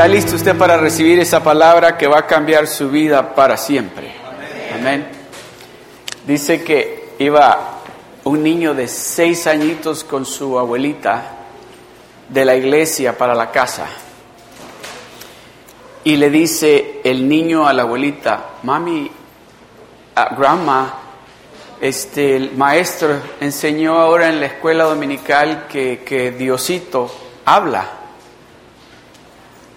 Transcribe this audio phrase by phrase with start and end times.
[0.00, 4.10] ¿Está listo usted para recibir esa palabra que va a cambiar su vida para siempre?
[4.74, 5.06] Amén.
[6.26, 7.82] Dice que iba
[8.24, 11.22] un niño de seis añitos con su abuelita
[12.30, 13.88] de la iglesia para la casa.
[16.04, 20.94] Y le dice el niño a la abuelita, mami, uh, grandma,
[21.78, 27.99] este, el maestro enseñó ahora en la escuela dominical que, que Diosito habla.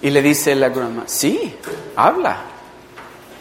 [0.03, 1.55] Y le dice la grandma, sí,
[1.95, 2.37] habla.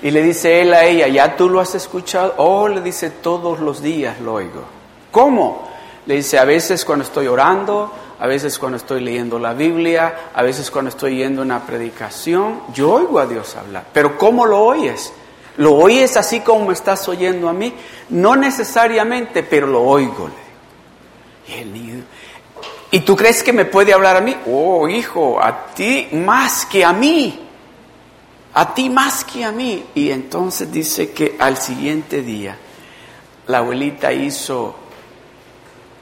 [0.01, 2.35] Y le dice él a ella, ¿ya tú lo has escuchado?
[2.37, 4.63] Oh, le dice, todos los días lo oigo.
[5.11, 5.69] ¿Cómo?
[6.07, 10.43] Le dice, a veces cuando estoy orando, a veces cuando estoy leyendo la Biblia, a
[10.45, 13.87] veces cuando estoy yendo una predicación, yo oigo a Dios hablar.
[13.93, 15.13] Pero ¿cómo lo oyes?
[15.57, 17.75] ¿Lo oyes así como estás oyendo a mí?
[18.11, 20.31] No necesariamente, pero lo oigo.
[21.49, 22.05] Y el niño,
[22.93, 24.37] ¿y tú crees que me puede hablar a mí?
[24.47, 27.41] Oh, hijo, a ti más que a mí.
[28.55, 29.87] A ti más que a mí.
[29.95, 32.57] Y entonces dice que al siguiente día
[33.47, 34.77] la abuelita hizo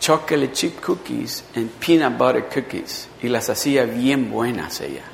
[0.00, 5.04] chocolate chip cookies and peanut butter cookies y las hacía bien buenas ella.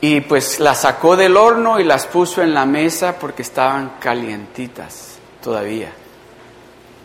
[0.00, 5.18] Y pues las sacó del horno y las puso en la mesa porque estaban calientitas
[5.40, 5.92] todavía.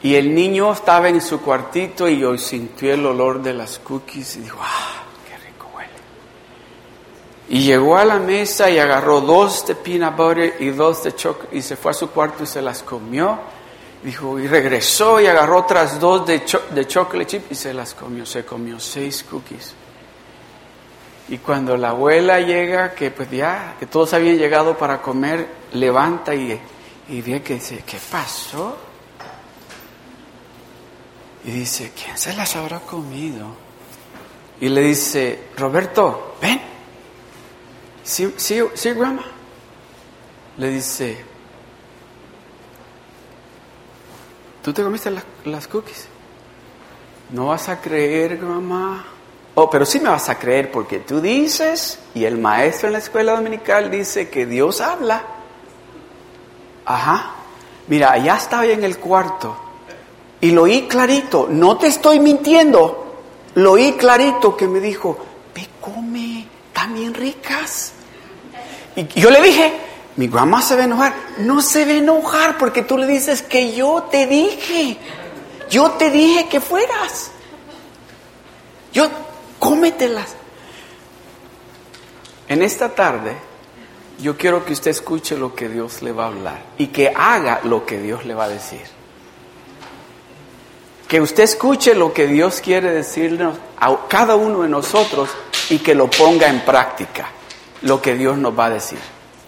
[0.04, 4.38] Y el niño estaba en su cuartito y hoy sintió el olor de las cookies
[4.38, 5.90] y dijo, ah, qué rico huele.
[7.50, 11.58] Y llegó a la mesa y agarró dos de peanut butter y dos de chocolate
[11.58, 13.40] y se fue a su cuarto y se las comió
[14.04, 16.42] Dijo, y regresó y agarró otras dos de,
[16.72, 18.26] de chocolate chip y se las comió.
[18.26, 19.74] Se comió seis cookies.
[21.30, 26.34] Y cuando la abuela llega, que pues ya, que todos habían llegado para comer, levanta
[26.34, 26.58] y,
[27.10, 28.78] y ve que dice, ¿qué pasó?
[31.48, 33.48] Y dice, ¿quién se las habrá comido?
[34.60, 36.60] Y le dice, Roberto, ven.
[38.04, 39.24] Sí, sí, sí, grandma.
[40.58, 41.24] Le dice,
[44.62, 45.10] ¿Tú te comiste
[45.46, 46.10] las, cookies?
[47.30, 49.06] No vas a creer, mamá.
[49.56, 53.00] Oh, pero sí me vas a creer porque tú dices y el maestro en la
[53.00, 55.24] escuela dominical dice que Dios habla.
[56.84, 57.32] Ajá.
[57.88, 59.67] Mira, allá estaba en el cuarto
[60.42, 61.48] y lo oí clarito.
[61.50, 63.06] No te estoy mintiendo.
[63.56, 65.18] Lo oí clarito que me dijo,
[65.56, 67.94] ve, come, también ricas.
[68.96, 69.74] Y yo le dije,
[70.16, 71.16] mi mamá se va a enojar.
[71.40, 74.98] No se va a enojar porque tú le dices que yo te dije.
[75.70, 77.32] Yo te dije que fueras.
[78.94, 79.10] Yo,
[79.60, 80.36] cómetelas.
[82.48, 83.36] En esta tarde,
[84.20, 87.62] yo quiero que usted escuche lo que Dios le va a hablar y que haga
[87.64, 88.97] lo que Dios le va a decir.
[91.08, 95.30] Que usted escuche lo que Dios quiere decirnos a cada uno de nosotros
[95.70, 97.30] y que lo ponga en práctica,
[97.84, 99.00] lo que Dios nos va a decir.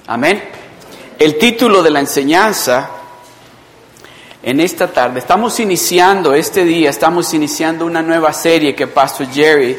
[0.08, 0.42] Amén.
[1.18, 2.92] El título de la enseñanza
[4.42, 9.78] en esta tarde, estamos iniciando este día, estamos iniciando una nueva serie que Pastor Jerry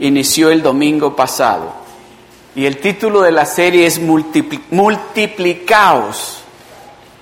[0.00, 1.72] inició el domingo pasado.
[2.56, 6.41] Y el título de la serie es Multiplicaos.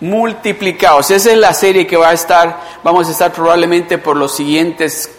[0.00, 1.10] Multiplicaos.
[1.10, 5.10] Esa es la serie que va a estar, vamos a estar probablemente por los siguientes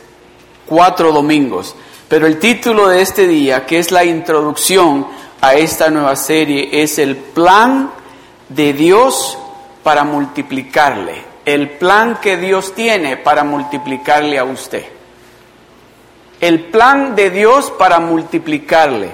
[0.65, 1.75] cuatro domingos.
[2.07, 5.07] Pero el título de este día, que es la introducción
[5.39, 7.91] a esta nueva serie es el plan
[8.49, 9.37] de Dios
[9.83, 14.85] para multiplicarle, el plan que Dios tiene para multiplicarle a usted.
[16.39, 19.11] El plan de Dios para multiplicarle.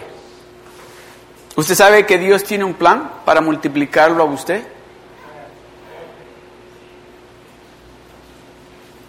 [1.55, 4.77] ¿Usted sabe que Dios tiene un plan para multiplicarlo a usted?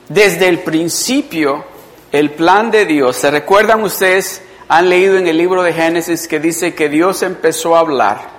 [0.09, 1.65] Desde el principio,
[2.13, 6.41] el plan de Dios, ¿se recuerdan ustedes han leído en el libro de Génesis que
[6.41, 8.39] dice que Dios empezó a hablar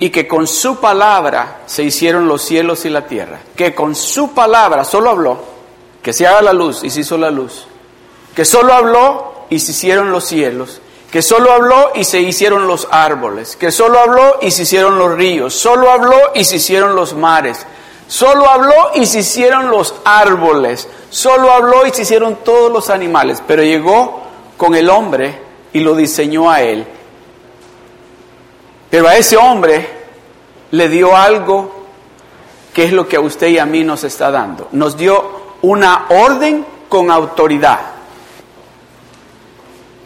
[0.00, 3.38] y que con su palabra se hicieron los cielos y la tierra.
[3.54, 5.40] Que con su palabra solo habló,
[6.02, 7.68] que se haga la luz y se hizo la luz.
[8.34, 10.80] Que solo habló y se hicieron los cielos.
[11.12, 13.54] Que solo habló y se hicieron los árboles.
[13.54, 15.54] Que solo habló y se hicieron los ríos.
[15.54, 17.64] Solo habló y se hicieron los mares.
[18.12, 20.86] Solo habló y se hicieron los árboles.
[21.08, 23.42] Solo habló y se hicieron todos los animales.
[23.46, 24.20] Pero llegó
[24.58, 25.40] con el hombre
[25.72, 26.86] y lo diseñó a él.
[28.90, 29.88] Pero a ese hombre
[30.72, 31.86] le dio algo
[32.74, 34.68] que es lo que a usted y a mí nos está dando.
[34.72, 37.80] Nos dio una orden con autoridad.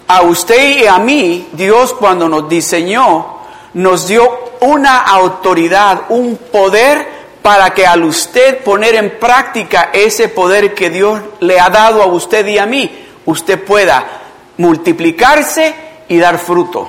[0.06, 3.38] A usted y a mí, Dios cuando nos diseñó,
[3.75, 4.31] nos dio
[4.61, 7.15] una autoridad, un poder
[7.46, 12.06] para que al usted poner en práctica ese poder que Dios le ha dado a
[12.06, 12.90] usted y a mí,
[13.25, 14.04] usted pueda
[14.56, 15.72] multiplicarse
[16.08, 16.88] y dar fruto.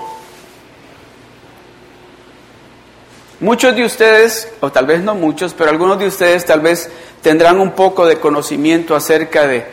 [3.40, 6.90] Muchos de ustedes, o tal vez no muchos, pero algunos de ustedes tal vez
[7.22, 9.64] tendrán un poco de conocimiento acerca de,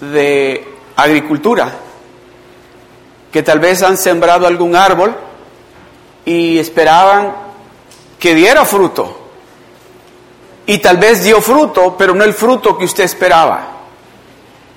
[0.00, 1.72] de agricultura,
[3.32, 5.12] que tal vez han sembrado algún árbol
[6.24, 7.34] y esperaban
[8.20, 9.19] que diera fruto.
[10.70, 13.70] Y tal vez dio fruto, pero no el fruto que usted esperaba.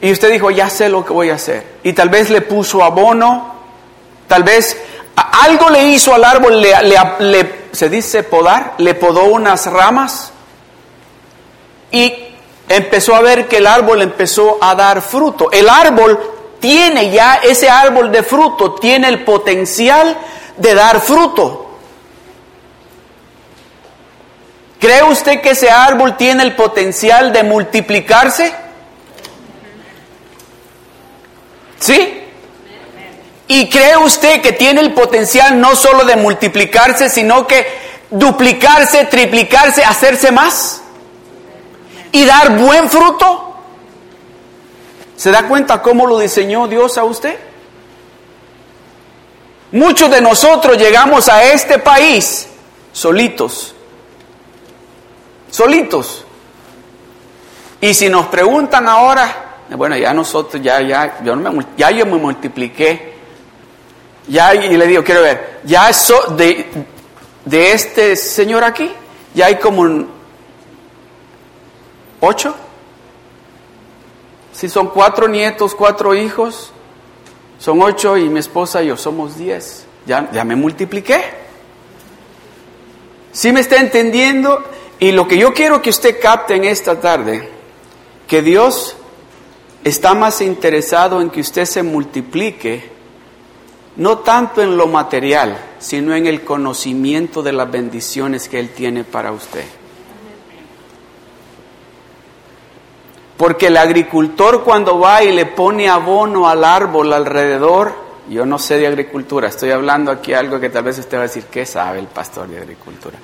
[0.01, 1.77] Y usted dijo, ya sé lo que voy a hacer.
[1.83, 3.53] Y tal vez le puso abono,
[4.27, 4.75] tal vez
[5.15, 10.33] algo le hizo al árbol, le, se dice podar, le podó unas ramas
[11.91, 12.11] y
[12.67, 15.51] empezó a ver que el árbol empezó a dar fruto.
[15.51, 16.19] El árbol
[16.59, 20.17] tiene ya, ese árbol de fruto tiene el potencial
[20.57, 21.62] de dar fruto.
[24.83, 28.53] ¿Cree usted que ese árbol tiene el potencial de multiplicarse?
[31.80, 32.21] ¿Sí?
[33.47, 37.65] ¿Y cree usted que tiene el potencial no solo de multiplicarse, sino que
[38.09, 40.81] duplicarse, triplicarse, hacerse más?
[42.12, 43.56] ¿Y dar buen fruto?
[45.15, 47.39] ¿Se da cuenta cómo lo diseñó Dios a usted?
[49.71, 52.50] Muchos de nosotros llegamos a este país
[52.91, 53.75] solitos,
[55.53, 56.25] solitos.
[57.79, 62.05] Y si nos preguntan ahora, bueno, ya nosotros, ya, ya, yo, no me, ya yo
[62.07, 63.13] me multipliqué,
[64.27, 66.65] ya, y le digo, quiero ver, ya eso de,
[67.45, 68.91] de este señor aquí,
[69.35, 70.05] ya hay como
[72.19, 72.55] ocho.
[74.53, 76.71] Si son cuatro nietos, cuatro hijos,
[77.59, 79.85] son ocho y mi esposa y yo somos diez.
[80.05, 81.23] Ya, ya me multipliqué.
[83.31, 84.63] ¿Sí me está entendiendo?
[85.03, 87.50] Y lo que yo quiero que usted capte en esta tarde,
[88.25, 88.95] que Dios
[89.83, 92.89] está más interesado en que usted se multiplique,
[93.97, 99.03] no tanto en lo material, sino en el conocimiento de las bendiciones que Él tiene
[99.03, 99.65] para usted.
[103.35, 107.94] Porque el agricultor cuando va y le pone abono al árbol alrededor,
[108.29, 111.27] yo no sé de agricultura, estoy hablando aquí algo que tal vez usted va a
[111.27, 113.19] decir, ¿qué sabe el pastor de agricultura?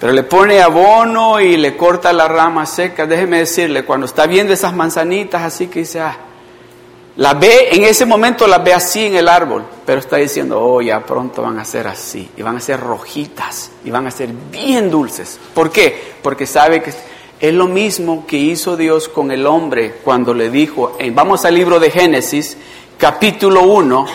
[0.00, 3.06] Pero le pone abono y le corta las ramas secas.
[3.06, 6.16] Déjeme decirle, cuando está viendo esas manzanitas así que dice, ah,
[7.16, 10.80] las ve, en ese momento las ve así en el árbol, pero está diciendo, oh,
[10.80, 14.30] ya pronto van a ser así, y van a ser rojitas, y van a ser
[14.50, 15.38] bien dulces.
[15.52, 16.14] ¿Por qué?
[16.22, 16.94] Porque sabe que
[17.38, 21.78] es lo mismo que hizo Dios con el hombre cuando le dijo, vamos al libro
[21.78, 22.56] de Génesis,
[22.96, 24.06] capítulo 1,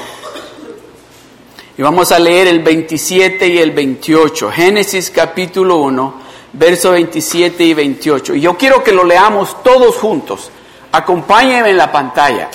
[1.77, 4.51] y vamos a leer el 27 y el 28.
[4.51, 6.21] Génesis capítulo 1,
[6.53, 8.35] versos 27 y 28.
[8.35, 10.51] Y yo quiero que lo leamos todos juntos.
[10.91, 12.49] Acompáñenme en la pantalla.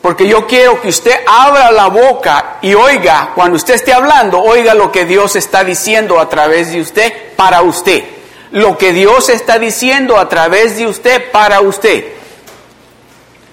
[0.00, 4.74] Porque yo quiero que usted abra la boca y oiga, cuando usted esté hablando, oiga
[4.74, 8.02] lo que Dios está diciendo a través de usted para usted
[8.52, 12.04] lo que Dios está diciendo a través de usted para usted.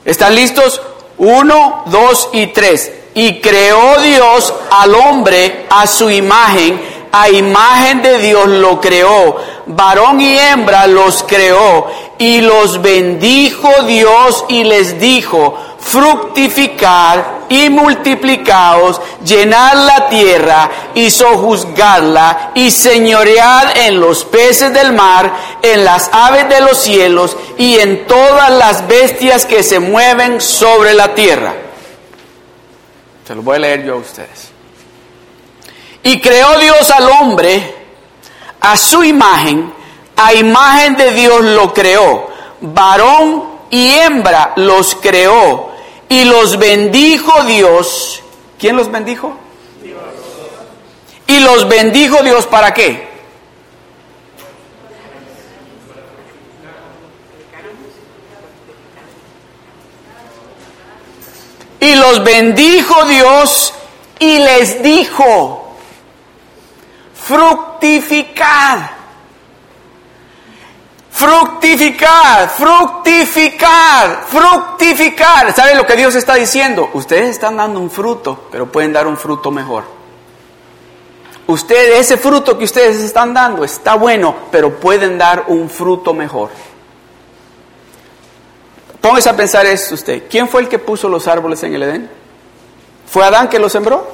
[0.05, 0.81] ¿Están listos?
[1.17, 2.91] Uno, dos y tres.
[3.13, 6.79] Y creó Dios al hombre a su imagen,
[7.11, 11.87] a imagen de Dios lo creó, varón y hembra los creó,
[12.19, 22.51] y los bendijo Dios y les dijo, fructificar y multiplicaos, llenar la tierra y sojuzgarla
[22.53, 28.05] y señorear en los peces del mar, en las aves de los cielos y en
[28.05, 31.68] todas las bestias que se mueven sobre la tierra.
[33.29, 34.49] Se lo voy a leer yo a ustedes.
[36.01, 37.75] Y creó Dios al hombre
[38.59, 39.71] a su imagen,
[40.15, 42.27] a imagen de Dios lo creó,
[42.59, 45.69] varón y hembra los creó
[46.09, 48.23] y los bendijo Dios.
[48.57, 49.37] ¿Quién los bendijo?
[51.27, 53.08] Y los bendijo Dios para qué?
[61.79, 63.73] Y los bendijo Dios
[64.19, 65.75] y les dijo,
[67.13, 68.99] fructificad
[71.19, 75.53] Fructificar, fructificar, fructificar.
[75.53, 76.89] ¿Sabe lo que Dios está diciendo?
[76.93, 79.83] Ustedes están dando un fruto, pero pueden dar un fruto mejor.
[81.47, 86.51] Ustedes, ese fruto que ustedes están dando está bueno, pero pueden dar un fruto mejor.
[89.01, 90.23] Póngase a pensar eso usted.
[90.29, 92.09] ¿Quién fue el que puso los árboles en el Edén?
[93.07, 94.07] ¿Fue Adán que los sembró?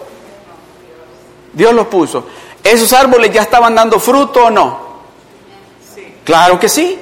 [1.54, 2.26] Dios los puso.
[2.64, 4.86] ¿Esos árboles ya estaban dando fruto o no?
[6.24, 7.00] Claro que sí.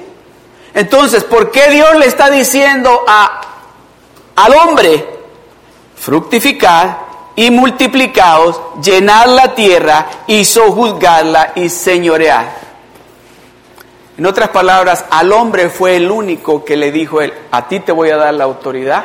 [0.74, 3.40] Entonces, ¿por qué Dios le está diciendo a,
[4.36, 5.08] al hombre,
[5.96, 7.04] fructificar
[7.36, 12.63] y multiplicaos, llenad la tierra y sojuzgadla y señorear.
[14.16, 17.90] En otras palabras, al hombre fue el único que le dijo él, a ti te
[17.90, 19.04] voy a dar la autoridad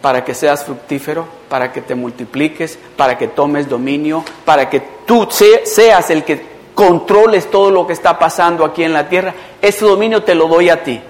[0.00, 5.28] para que seas fructífero, para que te multipliques, para que tomes dominio, para que tú
[5.30, 9.34] seas el que controles todo lo que está pasando aquí en la tierra.
[9.60, 11.00] Ese dominio te lo doy a ti.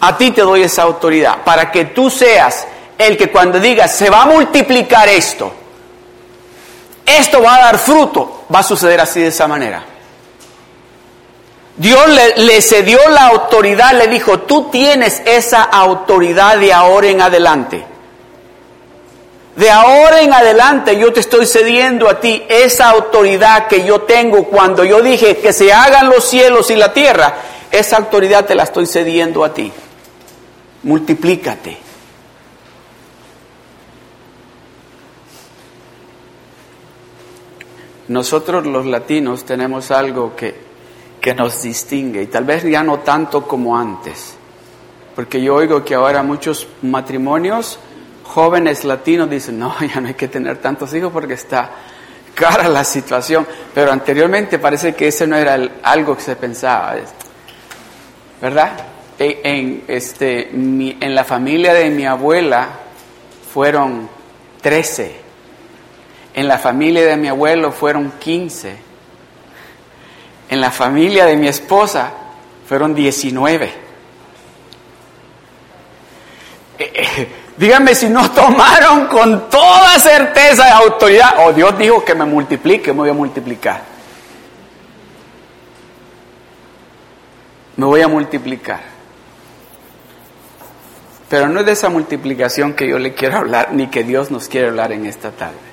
[0.00, 2.66] A ti te doy esa autoridad, para que tú seas
[2.98, 5.50] el que cuando digas, se va a multiplicar esto,
[7.06, 9.93] esto va a dar fruto, va a suceder así de esa manera.
[11.76, 17.84] Dios le, cedió la autoridad, le dijo, tú tienes esa autoridad de ahora en adelante.
[19.56, 24.44] De ahora en adelante yo te estoy cediendo a ti esa autoridad que yo tengo
[24.44, 27.34] cuando yo dije que se hagan los cielos y la tierra.
[27.70, 29.72] Esa autoridad te la estoy cediendo a ti.
[30.84, 31.78] Multiplícate.
[38.06, 40.63] Nosotros los latinos tenemos algo que
[41.24, 44.34] que nos distingue y tal vez ya no tanto como antes.
[45.14, 47.78] Porque yo oigo que ahora muchos matrimonios
[48.24, 51.70] jóvenes latinos dicen, no, ya no hay que tener tantos hijos porque está
[52.34, 53.46] cara la situación.
[53.72, 56.96] Pero anteriormente parece que ese no era algo que se pensaba.
[58.42, 58.72] ¿Verdad?
[59.18, 62.68] E, en, este, en la familia de mi abuela
[63.50, 64.10] fueron
[64.60, 65.16] 13.
[66.34, 68.93] En la familia de mi abuelo fueron 15
[70.54, 72.12] en la familia de mi esposa
[72.66, 73.64] fueron 19.
[76.78, 81.34] Eh, eh, díganme si no tomaron con toda certeza de autoridad.
[81.40, 83.82] O oh, Dios dijo que me multiplique, me voy a multiplicar.
[87.76, 88.80] Me voy a multiplicar.
[91.28, 94.48] Pero no es de esa multiplicación que yo le quiero hablar, ni que Dios nos
[94.48, 95.63] quiere hablar en esta tarde.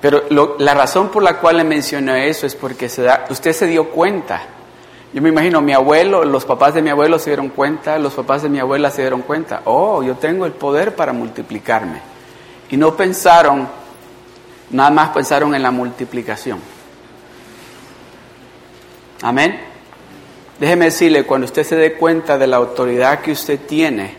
[0.00, 0.22] Pero
[0.58, 3.90] la razón por la cual le mencioné eso es porque se da, usted se dio
[3.90, 4.42] cuenta.
[5.12, 8.42] Yo me imagino, mi abuelo, los papás de mi abuelo se dieron cuenta, los papás
[8.42, 9.62] de mi abuela se dieron cuenta.
[9.64, 12.00] Oh, yo tengo el poder para multiplicarme.
[12.70, 13.66] Y no pensaron,
[14.70, 16.60] nada más pensaron en la multiplicación.
[19.22, 19.60] Amén.
[20.60, 24.14] Déjeme decirle, cuando usted se dé cuenta de la autoridad que usted tiene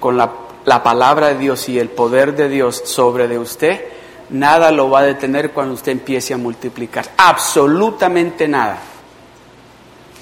[0.00, 0.32] con la,
[0.64, 3.95] la palabra de Dios y el poder de Dios sobre de usted,
[4.30, 7.06] nada lo va a detener cuando usted empiece a multiplicar.
[7.16, 8.78] Absolutamente nada.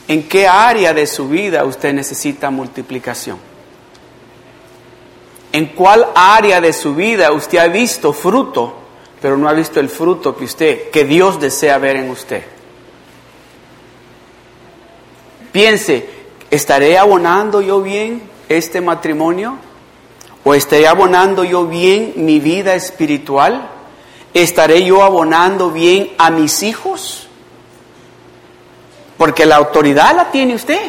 [0.06, 3.38] ¿En qué área de su vida usted necesita multiplicación?
[5.52, 8.74] ¿En cuál área de su vida usted ha visto fruto,
[9.22, 12.42] pero no ha visto el fruto que usted, que Dios desea ver en usted?
[15.52, 16.08] Piense,
[16.50, 19.56] ¿estaré abonando yo bien este matrimonio?
[20.42, 23.70] ¿O estaré abonando yo bien mi vida espiritual?
[24.34, 27.28] ¿Estaré yo abonando bien a mis hijos?
[29.16, 30.80] Porque la autoridad la tiene usted.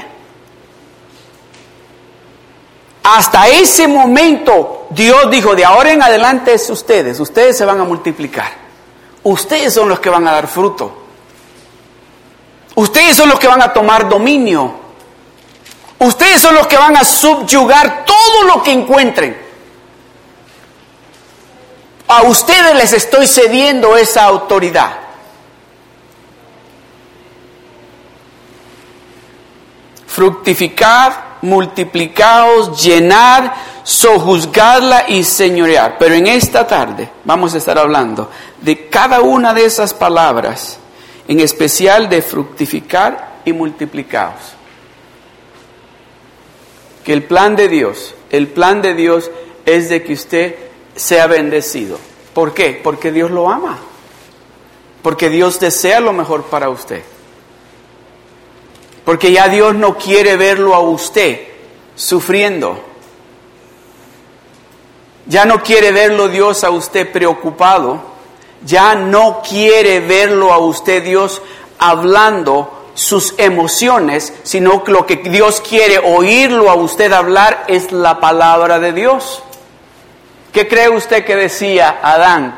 [3.04, 7.84] Hasta ese momento Dios dijo, de ahora en adelante es ustedes, ustedes se van a
[7.84, 8.52] multiplicar.
[9.22, 11.04] Ustedes son los que van a dar fruto.
[12.74, 14.74] Ustedes son los que van a tomar dominio.
[16.00, 19.45] Ustedes son los que van a subyugar todo lo que encuentren.
[22.08, 25.00] A ustedes les estoy cediendo esa autoridad.
[30.08, 35.98] Fructificar, multiplicaos, llenar, sojuzgarla y señorear.
[35.98, 38.30] Pero en esta tarde vamos a estar hablando
[38.62, 40.78] de cada una de esas palabras,
[41.28, 44.54] en especial de fructificar y multiplicaos.
[47.04, 49.30] Que el plan de Dios, el plan de Dios
[49.66, 50.56] es de que usted
[50.96, 51.98] sea bendecido.
[52.34, 52.80] ¿Por qué?
[52.84, 53.78] Porque Dios lo ama.
[55.02, 57.04] Porque Dios desea lo mejor para usted.
[59.04, 61.42] Porque ya Dios no quiere verlo a usted
[61.96, 62.80] sufriendo.
[65.28, 68.02] Ya no quiere verlo Dios a usted preocupado.
[68.66, 71.42] Ya no quiere verlo a usted Dios
[71.78, 78.20] hablando sus emociones, sino que lo que Dios quiere oírlo a usted hablar es la
[78.20, 79.44] palabra de Dios.
[80.56, 82.56] ¿Qué cree usted que decía Adán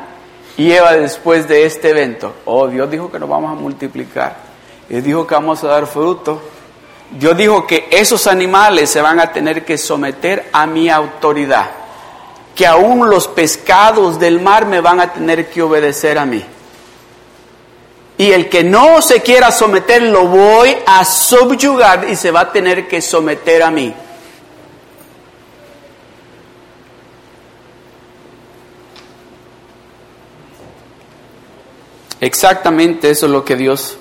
[0.56, 2.32] y Eva después de este evento?
[2.44, 4.36] Oh, Dios dijo que nos vamos a multiplicar.
[4.88, 6.40] Él dijo que vamos a dar fruto.
[7.10, 11.68] Dios dijo que esos animales se van a tener que someter a mi autoridad.
[12.54, 16.44] Que aún los pescados del mar me van a tener que obedecer a mí.
[18.16, 22.52] Y el que no se quiera someter lo voy a subyugar y se va a
[22.52, 23.92] tener que someter a mí.
[32.20, 33.96] Exactamente eso es lo que Dios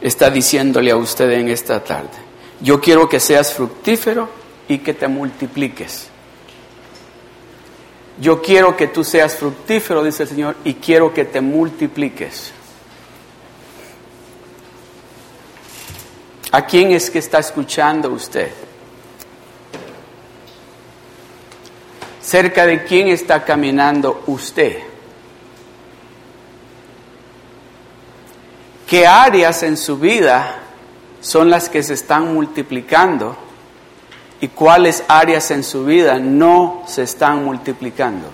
[0.00, 2.10] está diciéndole a usted en esta tarde.
[2.60, 4.28] Yo quiero que seas fructífero
[4.68, 6.08] y que te multipliques.
[8.20, 12.52] Yo quiero que tú seas fructífero, dice el Señor, y quiero que te multipliques.
[16.50, 18.50] ¿A quién es que está escuchando usted?
[22.20, 24.91] ¿Cerca de quién está caminando usted?
[28.92, 30.54] ¿Qué áreas en su vida
[31.22, 33.34] son las que se están multiplicando?
[34.38, 38.28] ¿Y cuáles áreas en su vida no se están multiplicando?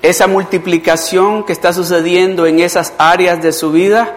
[0.00, 4.16] Esa multiplicación que está sucediendo en esas áreas de su vida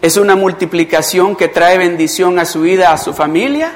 [0.00, 3.72] ¿Es una multiplicación que trae bendición a su vida, a su familia?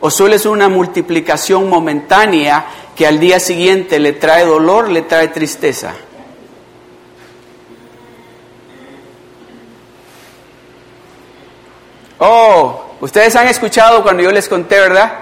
[0.00, 2.64] ¿O solo es una multiplicación momentánea
[2.96, 5.94] que al día siguiente le trae dolor, le trae tristeza?
[12.18, 15.12] Oh, ustedes han escuchado cuando yo les conté, ¿verdad?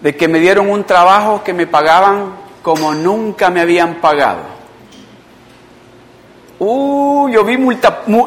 [0.00, 4.58] De que me dieron un trabajo que me pagaban como nunca me habían pagado.
[6.58, 7.56] Uh, yo vi,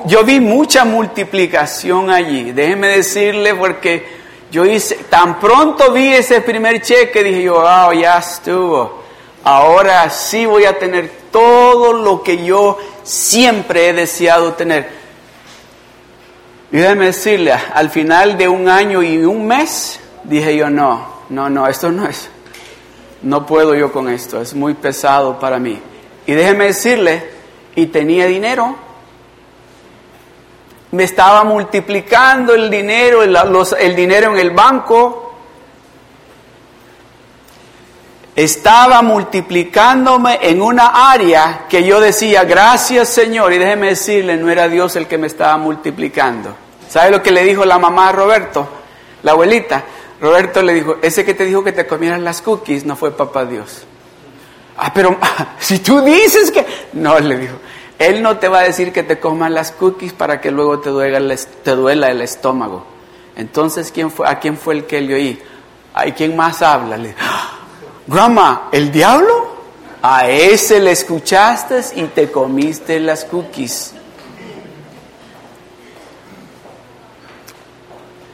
[0.06, 2.52] yo vi mucha multiplicación allí.
[2.52, 8.18] Déjeme decirle porque yo hice, tan pronto vi ese primer cheque, dije yo, wow, ya
[8.18, 9.02] estuvo.
[9.44, 15.01] Ahora sí voy a tener todo lo que yo siempre he deseado tener.
[16.72, 21.50] Y déjeme decirle, al final de un año y un mes, dije yo, no, no,
[21.50, 22.30] no, esto no es.
[23.24, 25.80] No puedo yo con esto, es muy pesado para mí.
[26.26, 27.30] Y déjeme decirle,
[27.76, 28.76] y tenía dinero.
[30.92, 35.31] Me estaba multiplicando el dinero, el, dinero en el banco.
[38.36, 44.70] Estaba multiplicándome en una área que yo decía, gracias Señor, y déjeme decirle, no era
[44.70, 46.56] Dios el que me estaba multiplicando.
[46.90, 48.68] ¿Sabe lo que le dijo la mamá a Roberto?
[49.24, 49.84] La abuelita.
[50.22, 53.44] Roberto le dijo, ese que te dijo que te comieras las cookies no fue papá
[53.44, 53.86] Dios.
[54.78, 55.18] Ah, pero
[55.60, 56.66] si tú dices que...
[56.94, 57.56] No, le dijo,
[58.00, 60.90] Él no te va a decir que te coman las cookies para que luego te
[60.90, 62.86] duela el, estómago.
[63.36, 65.42] Entonces, ¿quién fue, ¿a quién fue el que le oí?
[65.94, 66.98] ¿A quién más habla?
[66.98, 67.16] Le,
[68.08, 69.52] Grandma, ¿el diablo?
[70.02, 73.94] A ese le escuchaste y te comiste las cookies.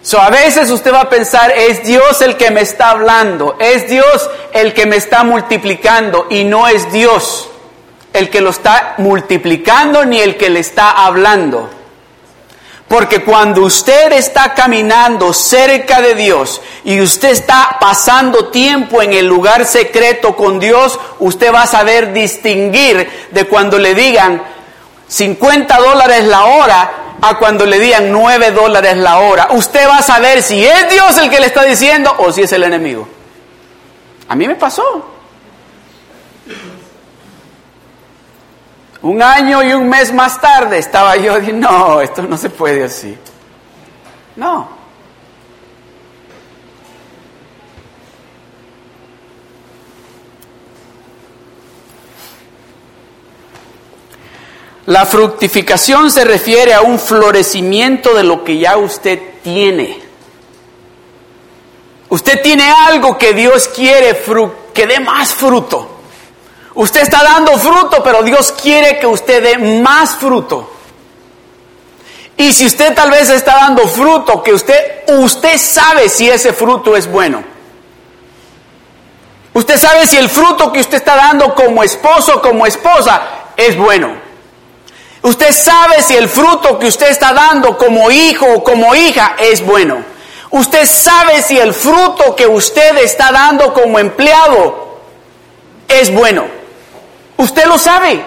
[0.01, 3.89] So, a veces usted va a pensar, es Dios el que me está hablando, es
[3.89, 7.49] Dios el que me está multiplicando y no es Dios
[8.13, 11.69] el que lo está multiplicando ni el que le está hablando.
[12.87, 19.25] Porque cuando usted está caminando cerca de Dios y usted está pasando tiempo en el
[19.25, 24.41] lugar secreto con Dios, usted va a saber distinguir de cuando le digan
[25.07, 29.49] 50 dólares la hora a cuando le digan 9 dólares la hora.
[29.51, 32.51] Usted va a saber si es Dios el que le está diciendo o si es
[32.53, 33.05] el enemigo.
[34.29, 35.16] A mí me pasó.
[39.07, 42.83] Un año y un mes más tarde estaba yo diciendo, no, esto no se puede
[42.83, 43.17] así.
[44.35, 44.67] No.
[54.87, 60.01] La fructificación se refiere a un florecimiento de lo que ya usted tiene.
[62.09, 64.21] Usted tiene algo que Dios quiere
[64.73, 65.96] que dé más fruto.
[66.77, 70.71] Usted está dando fruto, pero Dios quiere que usted dé más fruto.
[72.37, 76.95] Y si usted tal vez está dando fruto, que usted, usted sabe si ese fruto
[76.95, 77.43] es bueno.
[79.55, 83.23] Usted sabe si el fruto que usted está dando como esposo, como esposa,
[83.57, 84.11] es bueno.
[85.23, 89.65] Usted sabe si el fruto que usted está dando como hijo o como hija es
[89.65, 90.05] bueno.
[90.51, 94.99] Usted sabe si el fruto que usted está dando como empleado
[95.87, 96.56] es bueno.
[97.37, 98.23] Usted lo sabe.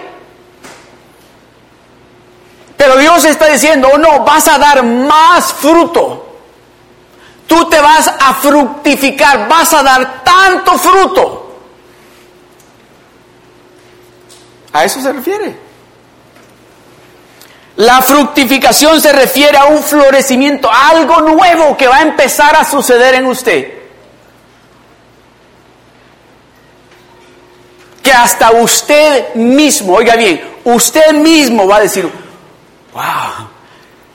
[2.77, 6.35] Pero Dios está diciendo, oh no, vas a dar más fruto.
[7.45, 11.57] Tú te vas a fructificar, vas a dar tanto fruto.
[14.73, 15.55] A eso se refiere.
[17.75, 23.15] La fructificación se refiere a un florecimiento, algo nuevo que va a empezar a suceder
[23.15, 23.80] en usted.
[28.03, 32.09] Que hasta usted mismo, oiga bien, usted mismo va a decir,
[32.93, 33.47] wow,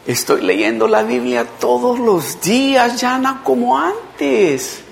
[0.07, 4.83] estoy leyendo la Biblia todos los días, ya no como antes.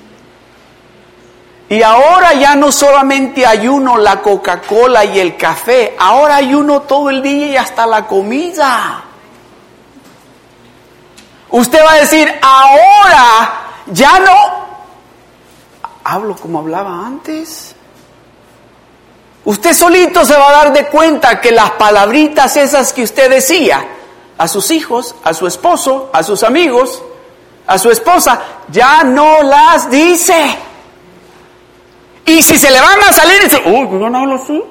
[1.69, 7.23] Y ahora ya no solamente ayuno la Coca-Cola y el café, ahora ayuno todo el
[7.23, 9.03] día y hasta la comida.
[11.51, 14.65] Usted va a decir, ahora ya no
[16.05, 17.74] hablo como hablaba antes.
[19.45, 23.85] Usted solito se va a dar de cuenta que las palabritas esas que usted decía
[24.39, 27.03] a sus hijos, a su esposo, a sus amigos,
[27.67, 30.57] a su esposa, ya no las dice.
[32.25, 34.63] Y si se le van a salir, dice, uy, yo no hablo así.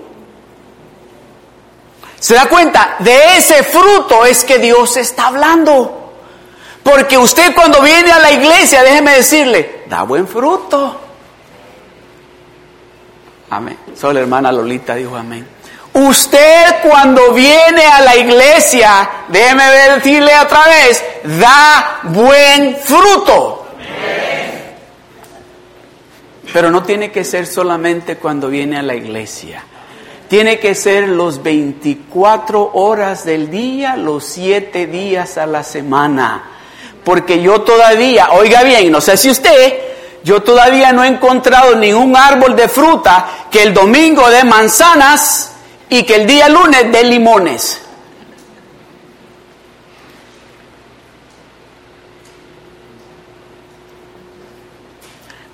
[2.19, 6.13] Se da cuenta, de ese fruto es que Dios está hablando.
[6.81, 11.02] Porque usted cuando viene a la iglesia, déjeme decirle, da buen fruto.
[13.55, 13.77] Amén.
[13.95, 15.47] Solo la hermana Lolita dijo amén.
[15.93, 19.63] Usted cuando viene a la iglesia, déjeme
[19.95, 21.03] decirle otra vez,
[21.39, 23.67] da buen fruto.
[26.51, 29.63] Pero no tiene que ser solamente cuando viene a la iglesia.
[30.27, 36.43] Tiene que ser los 24 horas del día, los 7 días a la semana.
[37.03, 39.92] Porque yo todavía, oiga bien, no sé si usted,
[40.23, 45.51] yo todavía no he encontrado ningún árbol de fruta que el domingo de manzanas
[45.89, 47.79] y que el día lunes de limones.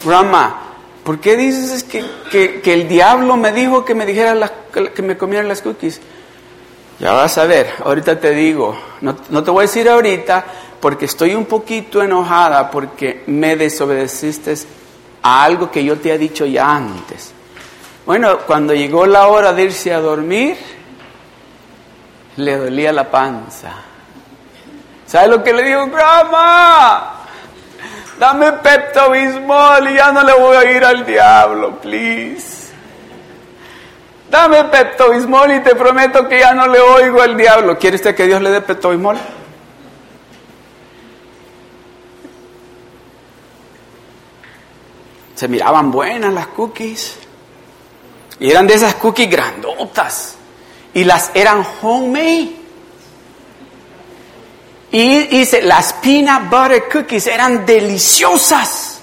[0.06, 0.62] Rama,
[1.04, 5.44] ¿por qué dices que, que, el diablo me dijo que me dijera que me comiera
[5.44, 6.00] las cookies?
[7.00, 10.46] Ya vas a ver, ahorita te digo, no, no te voy a decir ahorita
[10.80, 14.56] porque estoy un poquito enojada porque me desobedeciste
[15.22, 17.34] a algo que yo te he dicho ya antes.
[18.06, 20.58] Bueno, cuando llegó la hora de irse a dormir,
[22.38, 23.72] le dolía la panza.
[25.06, 27.16] ¿Sabe lo que le digo, grama?
[28.18, 32.72] Dame Pepto Bismol y ya no le voy a ir al diablo, please.
[34.30, 37.78] Dame Pepto Bismol y te prometo que ya no le oigo al diablo.
[37.78, 39.18] ¿Quiere usted que Dios le dé Pepto Bismol?
[45.40, 47.14] Se miraban buenas las cookies.
[48.42, 50.36] Y eran de esas cookies grandotas.
[50.94, 52.50] Y las eran homemade.
[54.92, 59.00] Y dice, las peanut butter cookies eran deliciosas.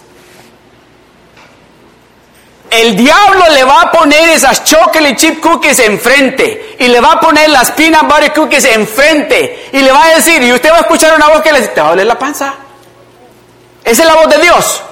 [2.68, 6.76] El diablo le va a poner esas chocolate chip cookies enfrente.
[6.80, 9.70] Y le va a poner las peanut butter cookies enfrente.
[9.72, 11.72] Y le va a decir, y usted va a escuchar una voz que le dice,
[11.72, 12.52] te va a doler la panza.
[13.82, 14.82] Esa es la voz de Dios.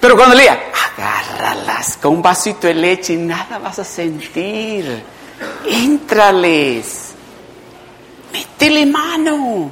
[0.00, 0.58] Pero cuando le diga,
[0.96, 5.02] agárralas con un vasito de leche y nada vas a sentir.
[5.64, 7.12] Éntrales.
[8.32, 9.70] Métele mano.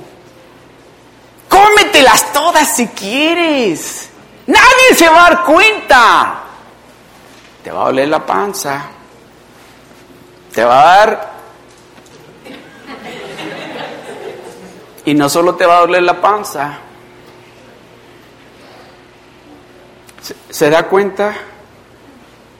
[1.48, 4.08] Cómetelas todas si quieres.
[4.46, 6.40] Nadie se va a dar cuenta.
[7.62, 8.86] Te va a doler la panza.
[10.52, 11.34] Te va a dar...
[15.06, 16.78] Y no solo te va a doler la panza,
[20.48, 21.34] ¿Se da cuenta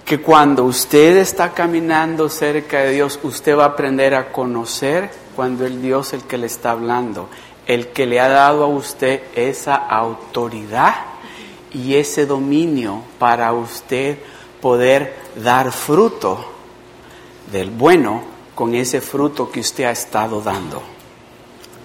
[0.05, 5.65] que cuando usted está caminando cerca de Dios, usted va a aprender a conocer cuando
[5.65, 7.31] el Dios el que le está hablando,
[7.67, 10.95] el que le ha dado a usted esa autoridad
[11.73, 14.19] y ese dominio para usted
[14.61, 16.53] poder dar fruto
[17.51, 18.23] del bueno
[18.55, 20.83] con ese fruto que usted ha estado dando,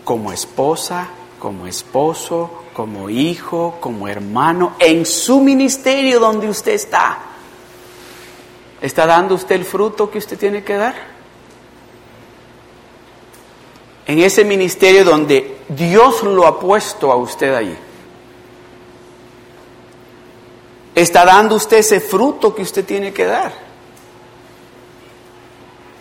[0.04, 1.08] como esposa,
[1.40, 7.20] como esposo, como hijo, como hermano, en su ministerio donde usted está.
[8.80, 10.96] ¿Está dando usted el fruto que usted tiene que dar?
[14.08, 17.76] En ese ministerio donde Dios lo ha puesto a usted allí.
[20.96, 23.52] ¿Está dando usted ese fruto que usted tiene que dar?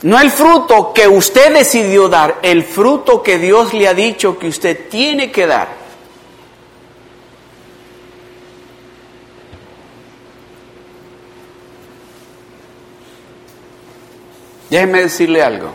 [0.02, 4.46] No el fruto que usted decidió dar, el fruto que Dios le ha dicho que
[4.46, 5.77] usted tiene que dar.
[14.70, 15.72] Déjeme decirle algo.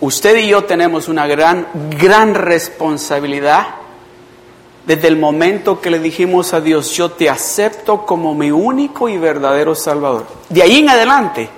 [0.00, 1.66] Usted y yo tenemos una gran,
[1.98, 3.66] gran responsabilidad
[4.88, 9.18] desde el momento que le dijimos a Dios, yo te acepto como mi único y
[9.18, 10.26] verdadero Salvador.
[10.48, 11.50] De ahí en adelante,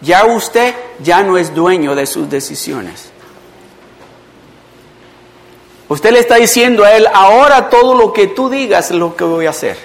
[0.00, 3.10] ya usted ya no es dueño de sus decisiones.
[5.88, 9.24] Usted le está diciendo a Él, ahora todo lo que tú digas es lo que
[9.24, 9.76] voy a hacer.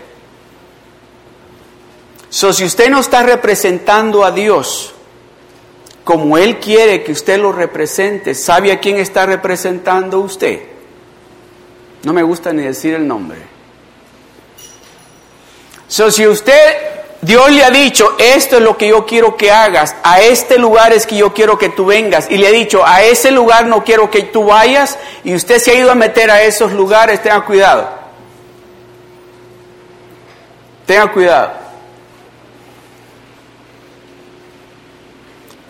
[2.30, 4.94] So, si usted no está representando a Dios,
[6.04, 10.62] como Él quiere que usted lo represente, ¿sabe a quién está representando usted?
[12.04, 13.40] No me gusta ni decir el nombre.
[15.88, 19.96] So, si usted Dios le ha dicho, esto es lo que yo quiero que hagas,
[20.04, 22.30] a este lugar es que yo quiero que tú vengas.
[22.30, 24.98] Y le ha dicho, a ese lugar no quiero que tú vayas.
[25.24, 27.90] Y usted se ha ido a meter a esos lugares, tenga cuidado.
[30.86, 31.63] Tenga cuidado.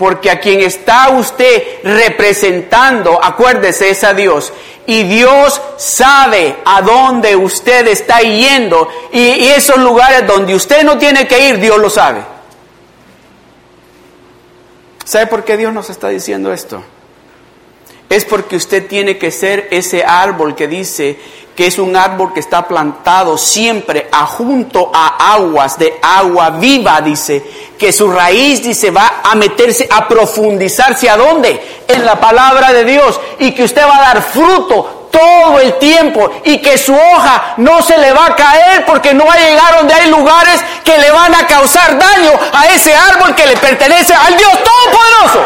[0.03, 4.51] Porque a quien está usted representando, acuérdese, es a Dios.
[4.85, 8.89] Y Dios sabe a dónde usted está yendo.
[9.13, 12.21] Y, esos lugares donde usted no tiene que ir, Dios lo sabe.
[15.05, 16.83] ¿Sabe por qué Dios nos está diciendo esto?
[18.09, 21.17] Es porque usted tiene que ser ese árbol que dice
[21.55, 27.43] que es un árbol que está plantado siempre junto a aguas de agua viva, dice,
[27.77, 31.83] que su raíz, dice, va a meterse, a profundizarse a dónde?
[31.87, 36.31] En la palabra de Dios y que usted va a dar fruto todo el tiempo
[36.43, 39.75] y que su hoja no se le va a caer porque no va a llegar
[39.77, 44.13] donde hay lugares que le van a causar daño a ese árbol que le pertenece
[44.15, 45.45] al Dios Todopoderoso.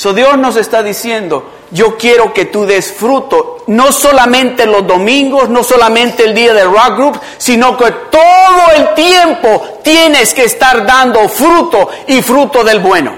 [0.00, 5.50] So Dios nos está diciendo, yo quiero que tú des fruto, no solamente los domingos,
[5.50, 10.86] no solamente el día del rock group, sino que todo el tiempo tienes que estar
[10.86, 13.12] dando fruto y fruto del bueno.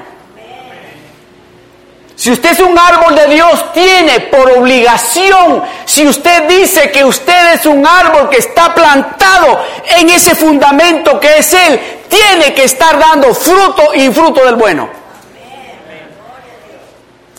[2.16, 7.54] Si usted es un árbol de Dios, tiene por obligación, si usted dice que usted
[7.54, 9.64] es un árbol que está plantado
[9.98, 15.01] en ese fundamento que es Él, tiene que estar dando fruto y fruto del bueno.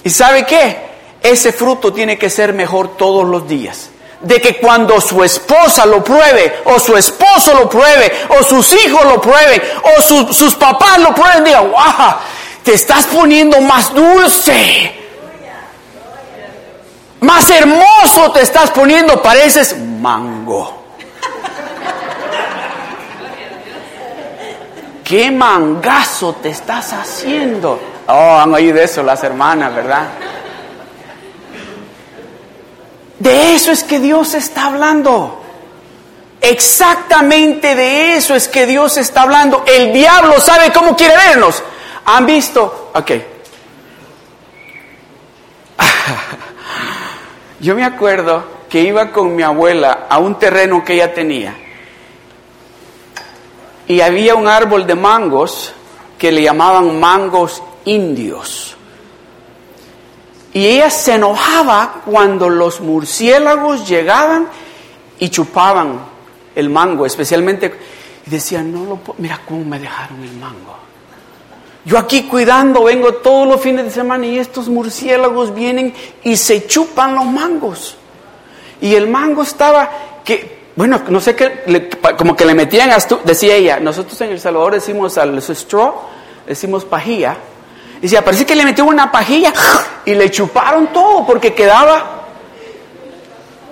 [0.03, 0.77] ¿Y sabe qué?
[1.21, 3.89] Ese fruto tiene que ser mejor todos los días.
[4.19, 9.05] De que cuando su esposa lo pruebe, o su esposo lo pruebe, o sus hijos
[9.05, 9.61] lo prueben,
[9.97, 10.01] o
[10.33, 12.15] sus papás lo prueben, digan, ¡guau!
[12.63, 14.99] Te estás poniendo más dulce.
[17.21, 20.83] Más hermoso te estás poniendo, pareces mango.
[25.05, 27.92] ¿Qué mangazo te estás haciendo?
[28.07, 30.07] Oh, han oído eso las hermanas, ¿verdad?
[33.19, 35.41] De eso es que Dios está hablando.
[36.41, 39.63] Exactamente de eso es que Dios está hablando.
[39.65, 41.63] El diablo sabe cómo quiere vernos.
[42.05, 42.91] ¿Han visto?
[42.93, 43.11] Ok.
[47.61, 51.55] Yo me acuerdo que iba con mi abuela a un terreno que ella tenía.
[53.87, 55.71] Y había un árbol de mangos
[56.17, 58.76] que le llamaban mangos indios.
[60.54, 64.48] Y ella se enojaba cuando los murciélagos llegaban
[65.19, 66.00] y chupaban
[66.56, 67.74] el mango, especialmente,
[68.26, 70.78] y decía, no lo puedo, mira cómo me dejaron el mango.
[71.86, 75.93] Yo aquí cuidando, vengo todos los fines de semana y estos murciélagos vienen
[76.24, 77.98] y se chupan los mangos.
[78.80, 79.89] Y el mango estaba
[80.24, 82.89] que, bueno, no sé qué, como que le metían,
[83.26, 85.93] decía ella, nosotros en El Salvador decimos al straw,
[86.48, 87.38] decimos pajilla,
[88.03, 89.53] Dice, parece que le metió una pajilla
[90.03, 92.25] y le chuparon todo porque quedaba.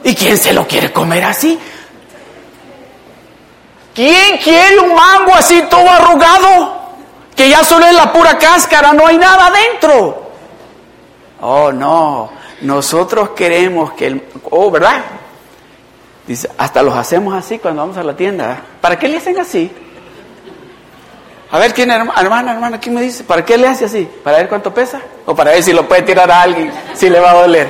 [0.06, 1.60] ¿Y quién se lo quiere comer así?
[3.94, 6.80] ¿Quién quiere un mango así todo arrugado?
[7.36, 10.32] Que ya solo es la pura cáscara, no hay nada adentro.
[11.42, 12.32] Oh, no.
[12.62, 14.24] Nosotros queremos que el.
[14.50, 15.04] Oh, ¿verdad?
[16.26, 18.62] Dice, hasta los hacemos así cuando vamos a la tienda.
[18.80, 19.70] ¿Para qué le hacen así?
[21.52, 23.26] A ver, ¿quién, hermana, hermana, quién me dice?
[23.26, 24.10] ¿Para qué le hace así?
[24.24, 25.02] ¿Para ver cuánto pesa?
[25.26, 27.68] ¿O para ver si lo puede tirar a alguien, si le va a doler?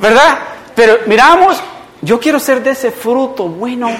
[0.00, 0.38] ¿Verdad?
[0.74, 1.60] Pero miramos,
[2.00, 3.90] yo quiero ser de ese fruto bueno,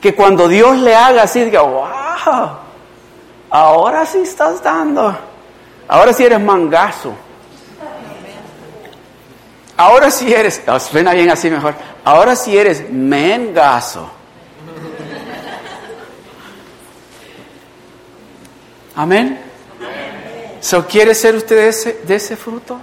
[0.00, 2.50] que cuando Dios le haga así, diga, wow,
[3.48, 5.16] ahora sí estás dando,
[5.88, 7.14] ahora sí eres mangazo.
[9.78, 11.74] Ahora sí eres, oh, suena bien así mejor,
[12.04, 14.10] ahora sí eres mengazo.
[19.00, 19.40] Amén.
[20.60, 22.78] So, ¿Quiere ser usted de ese, de ese fruto?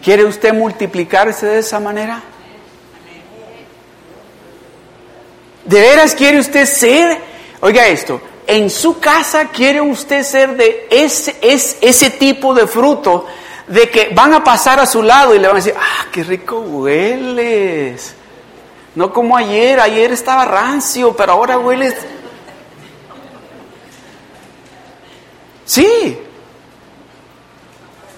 [0.00, 2.22] ¿Quiere usted multiplicarse de esa manera?
[5.64, 7.18] ¿De veras quiere usted ser?
[7.62, 13.26] Oiga esto, en su casa quiere usted ser de ese, ese tipo de fruto,
[13.66, 16.22] de que van a pasar a su lado y le van a decir, ah, qué
[16.22, 18.14] rico hueles.
[18.94, 21.96] No como ayer, ayer estaba rancio, pero ahora hueles
[25.64, 26.18] Sí.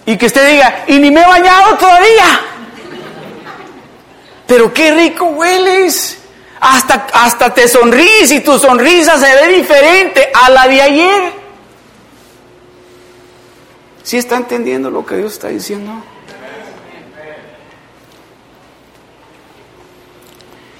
[0.06, 2.40] Y que usted diga, y ni me he bañado todavía.
[4.46, 6.18] Pero qué rico hueles.
[6.60, 11.32] Hasta, hasta te sonríes y tu sonrisa se ve diferente a la de ayer.
[14.02, 15.92] ¿Sí está entendiendo lo que Dios está diciendo?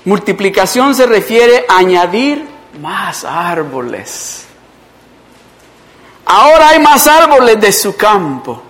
[0.05, 2.47] Multiplicación se refiere a añadir
[2.81, 4.44] más árboles.
[6.27, 8.63] Ahora hay más árboles de su campo.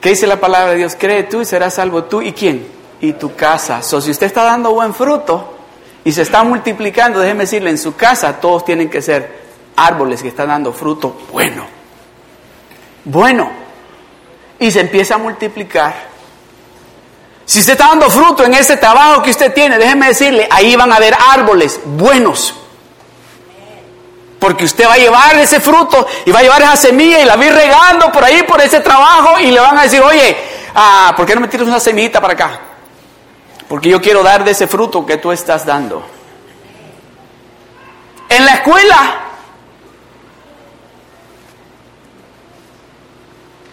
[0.00, 0.96] ¿Qué dice la palabra de Dios?
[0.98, 2.66] Cree tú y serás salvo tú y quién?
[3.00, 3.82] Y tu casa.
[3.82, 5.56] So, si usted está dando buen fruto
[6.04, 9.44] y se está multiplicando, déjeme decirle, en su casa todos tienen que ser
[9.76, 11.66] árboles que están dando fruto bueno.
[13.04, 13.50] Bueno.
[14.58, 16.14] Y se empieza a multiplicar
[17.46, 20.92] si usted está dando fruto en ese trabajo que usted tiene, déjeme decirle, ahí van
[20.92, 22.54] a haber árboles buenos.
[24.44, 27.34] Porque usted va a llevar ese fruto y va a llevar esa semilla y la
[27.42, 30.36] ir regando por ahí, por ese trabajo y le van a decir, oye,
[30.74, 32.60] ah, ¿por qué no me tiras una semillita para acá?
[33.66, 36.06] Porque yo quiero dar de ese fruto que tú estás dando.
[38.28, 39.20] En la escuela,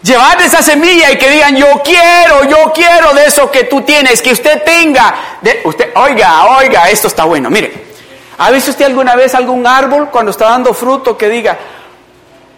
[0.02, 4.22] Llevar esa semilla y que digan, yo quiero, yo quiero de eso que tú tienes,
[4.22, 5.38] que usted tenga.
[5.42, 7.50] De, usted, oiga, oiga, esto está bueno.
[7.50, 7.91] Mire,
[8.38, 11.58] ¿ha visto usted alguna vez algún árbol cuando está dando fruto que diga,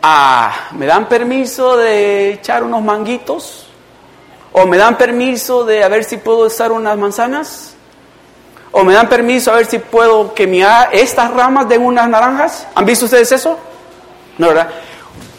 [0.02, 3.68] ah, ¿me dan permiso de echar unos manguitos?
[4.52, 7.74] ¿O me dan permiso de a ver si puedo usar unas manzanas?
[8.70, 12.66] ¿O me dan permiso a ver si puedo que mi, estas ramas den unas naranjas?
[12.74, 13.58] ¿Han visto ustedes eso?
[14.38, 14.68] No, ¿verdad?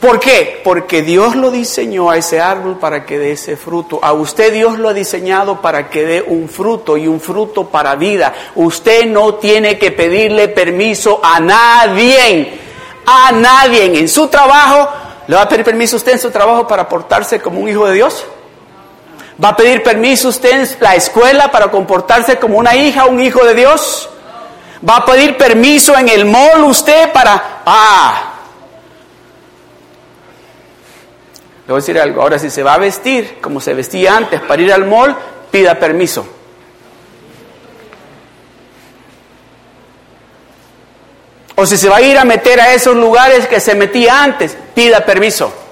[0.05, 0.61] ¿Por qué?
[0.63, 3.99] Porque Dios lo diseñó a ese árbol para que dé ese fruto.
[4.03, 7.95] A usted Dios lo ha diseñado para que dé un fruto y un fruto para
[7.95, 8.31] vida.
[8.53, 12.59] Usted no tiene que pedirle permiso a nadie.
[13.03, 13.97] A nadie.
[13.97, 14.87] En su trabajo,
[15.25, 17.95] ¿le va a pedir permiso usted en su trabajo para portarse como un hijo de
[17.95, 18.27] Dios?
[19.43, 23.43] ¿Va a pedir permiso usted en la escuela para comportarse como una hija, un hijo
[23.43, 24.07] de Dios?
[24.87, 27.61] ¿Va a pedir permiso en el mall usted para...
[27.65, 28.34] Ah,
[31.65, 32.21] Le voy a decir algo.
[32.21, 35.15] Ahora, si se va a vestir como se vestía antes para ir al mall,
[35.51, 36.27] pida permiso.
[41.55, 44.55] O si se va a ir a meter a esos lugares que se metía antes,
[44.75, 45.64] pida permiso.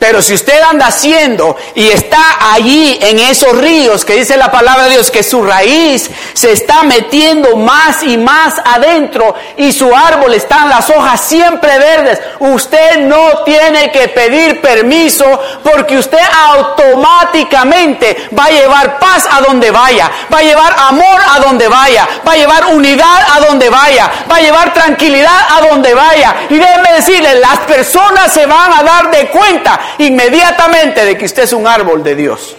[0.00, 4.84] Pero si usted anda haciendo y está allí en esos ríos que dice la palabra
[4.84, 10.32] de Dios que su raíz se está metiendo más y más adentro y su árbol
[10.32, 15.26] está en las hojas siempre verdes, usted no tiene que pedir permiso
[15.62, 21.40] porque usted automáticamente va a llevar paz a donde vaya, va a llevar amor a
[21.40, 25.92] donde vaya, va a llevar unidad a donde vaya, va a llevar tranquilidad a donde
[25.92, 26.36] vaya.
[26.48, 31.44] Y déjeme decirle, las personas se van a dar de cuenta inmediatamente de que usted
[31.44, 32.56] es un árbol de Dios.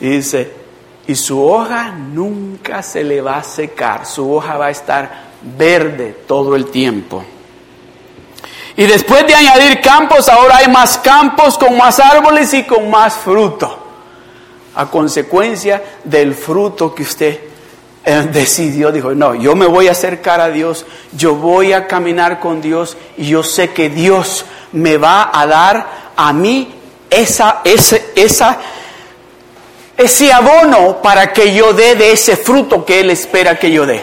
[0.00, 0.50] Y dice,
[1.06, 6.16] y su hoja nunca se le va a secar, su hoja va a estar verde
[6.26, 7.24] todo el tiempo.
[8.76, 13.14] Y después de añadir campos, ahora hay más campos con más árboles y con más
[13.14, 13.78] fruto.
[14.74, 17.51] A consecuencia del fruto que usted
[18.04, 22.60] decidió, dijo, no, yo me voy a acercar a Dios, yo voy a caminar con
[22.60, 25.86] Dios y yo sé que Dios me va a dar
[26.16, 26.74] a mí
[27.08, 28.56] esa, ese, esa,
[29.96, 34.02] ese abono para que yo dé de ese fruto que Él espera que yo dé.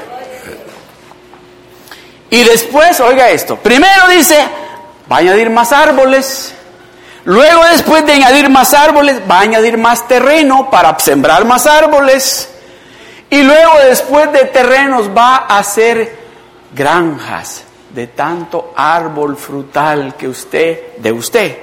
[2.29, 4.37] Y después, oiga esto, primero dice,
[5.11, 6.53] va a añadir más árboles.
[7.25, 12.49] Luego, después de añadir más árboles, va a añadir más terreno para sembrar más árboles.
[13.29, 16.17] Y luego, después de terrenos, va a hacer
[16.73, 17.63] granjas
[17.93, 21.57] de tanto árbol frutal que usted, de usted,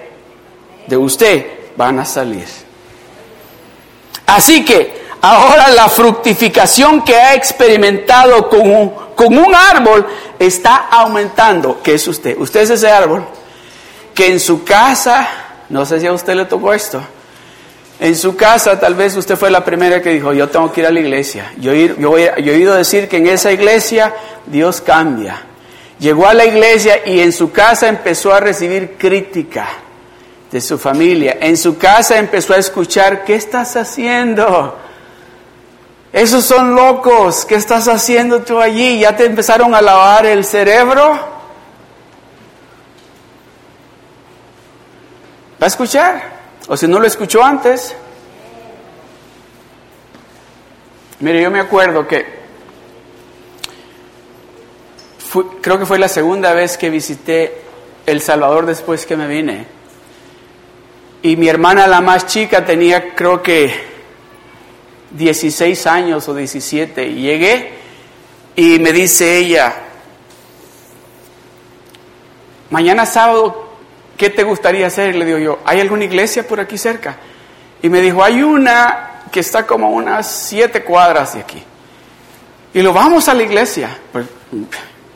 [0.87, 1.47] de usted
[1.77, 2.47] van a salir.
[4.27, 10.07] Así que ahora la fructificación que ha experimentado con un, con un árbol
[10.39, 11.81] está aumentando.
[11.83, 12.37] ¿Qué es usted?
[12.39, 13.25] Usted es ese árbol
[14.15, 15.29] que en su casa,
[15.69, 17.01] no sé si a usted le tocó esto,
[17.99, 20.87] en su casa tal vez usted fue la primera que dijo, yo tengo que ir
[20.87, 21.53] a la iglesia.
[21.59, 21.93] Yo, he
[22.51, 24.15] oído decir que en esa iglesia
[24.47, 25.43] Dios cambia.
[25.99, 29.67] Llegó a la iglesia y en su casa empezó a recibir crítica
[30.53, 31.39] de su familia.
[31.41, 34.77] En su casa empezó a escuchar, ¿qué estás haciendo?
[36.13, 39.01] Esos son locos, ¿qué estás haciendo tú allí?
[39.01, 41.19] ¿Ya te empezaron a lavar el cerebro?
[45.61, 46.36] ¿Va a escuchar?
[46.69, 47.95] O si no lo escuchó antes.
[51.21, 52.37] Mire, yo me acuerdo que
[55.61, 57.63] creo que fue la segunda vez que visité
[58.07, 59.67] El Salvador después que me vine.
[61.23, 63.75] Y mi hermana, la más chica, tenía creo que
[65.11, 67.07] 16 años o 17.
[67.07, 67.73] Y llegué
[68.55, 69.75] y me dice ella,
[72.71, 73.66] mañana sábado,
[74.17, 75.15] ¿qué te gustaría hacer?
[75.15, 77.17] Le digo yo, ¿hay alguna iglesia por aquí cerca?
[77.83, 81.63] Y me dijo, hay una que está como unas siete cuadras de aquí.
[82.75, 83.97] Y lo vamos a la iglesia.
[84.13, 84.27] Pues,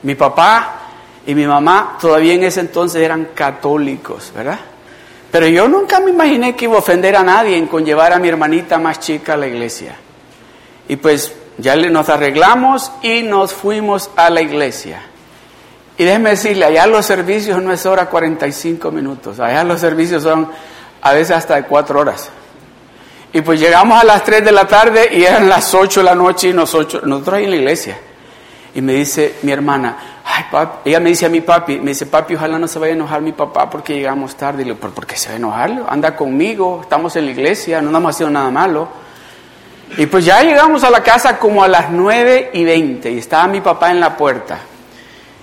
[0.02, 0.80] mi papá
[1.26, 4.58] y mi mamá todavía en ese entonces eran católicos, ¿verdad?
[5.30, 8.28] Pero yo nunca me imaginé que iba a ofender a nadie en conllevar a mi
[8.28, 9.94] hermanita más chica a la iglesia.
[10.88, 15.02] Y pues ya nos arreglamos y nos fuimos a la iglesia.
[16.00, 20.48] Y déjeme decirle, allá los servicios no es hora 45 minutos, allá los servicios son
[21.02, 22.30] a veces hasta de 4 horas.
[23.34, 26.14] Y pues llegamos a las 3 de la tarde y eran las 8 de la
[26.14, 27.98] noche y nosotros, nosotros ahí en la iglesia.
[28.74, 30.22] Y me dice mi hermana,
[30.86, 33.20] ella me dice a mi papi, me dice, papi, ojalá no se vaya a enojar
[33.20, 34.62] mi papá porque llegamos tarde.
[34.62, 35.82] Y le digo, ¿por qué se va a enojar?
[35.86, 38.88] Anda conmigo, estamos en la iglesia, no estamos haciendo nada malo.
[39.98, 43.46] Y pues ya llegamos a la casa como a las 9 y 20 y estaba
[43.48, 44.60] mi papá en la puerta.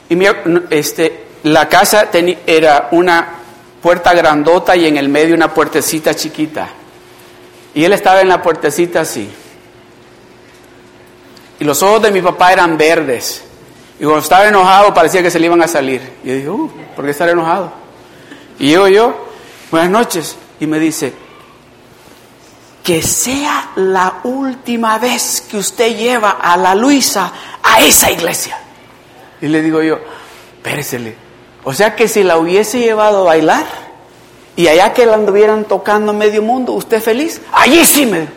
[0.10, 0.26] Y mi,
[0.70, 2.10] este, la casa
[2.46, 3.36] era una
[3.82, 6.70] puerta grandota y en el medio una puertecita chiquita.
[7.74, 9.30] Y él estaba en la puertecita así.
[11.60, 13.44] Y los ojos de mi papá eran verdes.
[14.00, 16.02] Y cuando estaba enojado parecía que se le iban a salir.
[16.24, 17.72] Y yo dije, uh, ¿por qué estar enojado?
[18.60, 19.28] Y llego yo,
[19.72, 20.36] buenas noches.
[20.60, 21.14] Y me dice,
[22.84, 27.32] que sea la última vez que usted lleva a la Luisa
[27.62, 28.58] a esa iglesia.
[29.42, 30.00] Y le digo yo,
[30.64, 31.16] péresele.
[31.64, 33.66] O sea que si la hubiese llevado a bailar
[34.56, 37.42] y allá que la anduvieran tocando medio mundo, ¿usted feliz?
[37.52, 38.28] Allí sí me.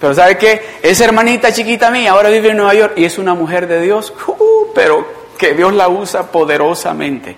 [0.00, 0.62] Pero ¿sabe qué?
[0.82, 4.12] Esa hermanita chiquita mía ahora vive en Nueva York y es una mujer de Dios,
[4.26, 5.06] uh, pero
[5.36, 7.36] que Dios la usa poderosamente.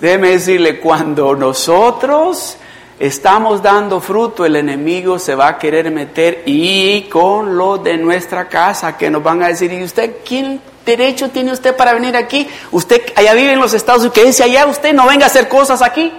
[0.00, 2.56] Déjeme decirle, cuando nosotros
[3.00, 8.46] estamos dando fruto, el enemigo se va a querer meter y con lo de nuestra
[8.46, 12.46] casa que nos van a decir, ¿y usted quién derecho tiene usted para venir aquí?
[12.70, 15.80] Usted allá vive en los Estados Unidos, dice allá, usted no venga a hacer cosas
[15.80, 16.12] aquí.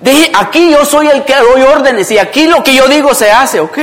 [0.00, 3.30] Dije, aquí yo soy el que doy órdenes y aquí lo que yo digo se
[3.30, 3.78] hace, ¿ok?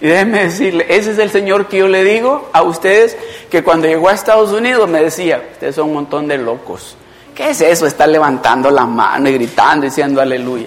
[0.00, 3.16] Y déjeme decirle, ese es el Señor que yo le digo a ustedes
[3.50, 6.96] que cuando llegó a Estados Unidos me decía, ustedes son un montón de locos.
[7.38, 7.86] ¿Qué es eso?
[7.86, 10.66] Estar levantando la mano y gritando, diciendo aleluya.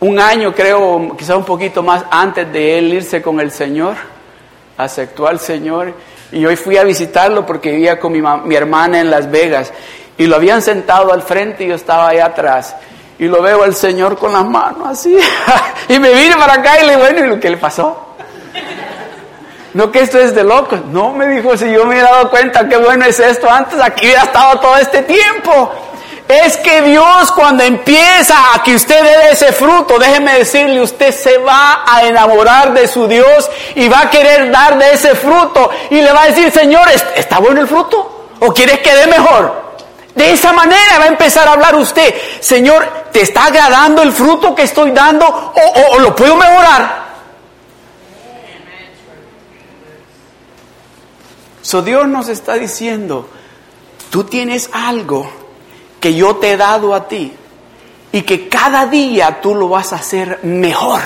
[0.00, 3.94] Un año, creo, quizá un poquito más antes de él irse con el Señor,
[4.76, 5.94] aceptó al Señor.
[6.32, 9.72] Y hoy fui a visitarlo porque vivía con mi, mi hermana en Las Vegas.
[10.18, 12.74] Y lo habían sentado al frente y yo estaba ahí atrás.
[13.16, 15.16] Y lo veo al Señor con las manos así.
[15.88, 18.06] y me vine para acá y le digo, bueno, ¿y lo que le pasó?
[19.76, 20.80] No que esto es de locos.
[20.86, 24.06] No, me dijo, si yo me he dado cuenta qué bueno es esto antes, aquí
[24.06, 25.70] hubiera estado todo este tiempo.
[26.26, 31.36] Es que Dios cuando empieza a que usted dé ese fruto, déjeme decirle, usted se
[31.36, 36.00] va a enamorar de su Dios y va a querer dar de ese fruto y
[36.00, 38.28] le va a decir, Señor, ¿está bueno el fruto?
[38.40, 39.76] ¿O quieres que dé mejor?
[40.14, 44.54] De esa manera va a empezar a hablar usted, Señor, ¿te está agradando el fruto
[44.54, 47.05] que estoy dando o, o lo puedo mejorar?
[51.66, 53.28] So Dios nos está diciendo,
[54.10, 55.28] tú tienes algo
[55.98, 57.32] que yo te he dado a ti
[58.12, 61.02] y que cada día tú lo vas a hacer mejor.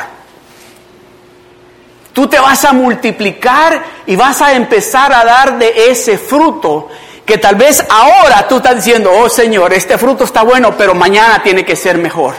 [2.13, 6.89] Tú te vas a multiplicar y vas a empezar a dar de ese fruto
[7.25, 11.43] que tal vez ahora tú estás diciendo, oh Señor, este fruto está bueno, pero mañana
[11.43, 12.35] tiene que ser mejor.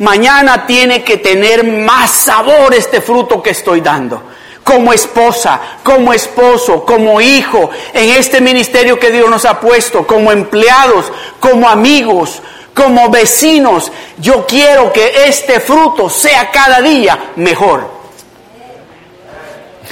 [0.00, 4.22] Mañana tiene que tener más sabor este fruto que estoy dando
[4.66, 10.32] como esposa, como esposo, como hijo, en este ministerio que Dios nos ha puesto, como
[10.32, 12.42] empleados, como amigos,
[12.74, 13.92] como vecinos.
[14.18, 17.88] Yo quiero que este fruto sea cada día mejor.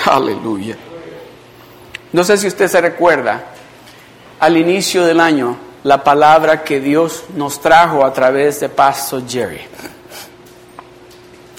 [0.07, 0.77] Aleluya.
[2.11, 3.45] No sé si usted se recuerda,
[4.41, 9.61] al inicio del año, la palabra que Dios nos trajo a través de Pastor Jerry.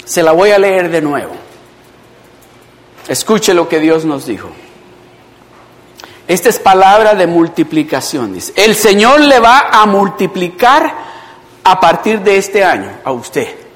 [0.04, 1.45] Se la voy a leer de nuevo.
[3.08, 4.50] Escuche lo que Dios nos dijo.
[6.26, 8.36] Esta es palabra de multiplicación.
[8.56, 10.92] el Señor le va a multiplicar
[11.62, 13.66] a partir de este año a usted.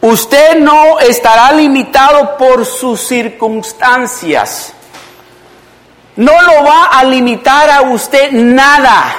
[0.00, 4.72] Usted no estará limitado por sus circunstancias.
[6.14, 9.16] No lo va a limitar a usted nada.